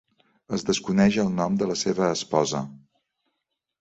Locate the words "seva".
1.85-2.11